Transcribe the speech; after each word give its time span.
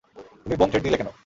তুমি 0.43 0.55
bomb 0.55 0.71
threat 0.71 0.83
দিলে 0.85 0.97
কেন? 0.97 1.09